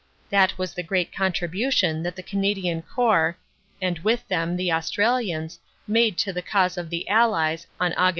[0.31, 3.37] That was the great contribution that the Canadian Corps
[3.79, 8.09] and with them the Australians made to the cause of the Allies on Aug.